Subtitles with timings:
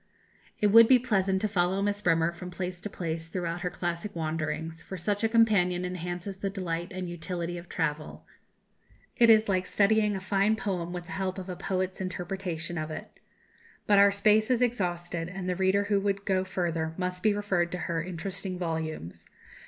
[0.59, 4.15] It would be pleasant to follow Miss Bremer from place to place throughout her classic
[4.15, 8.25] wanderings, for such a companion enhances the delight and utility of travel;
[9.15, 12.89] it is like studying a fine poem with the help of a poet's interpretation of
[12.89, 13.19] it.
[13.85, 17.71] But our space is exhausted, and the reader who would go further must be referred
[17.73, 19.27] to her interesting volumes.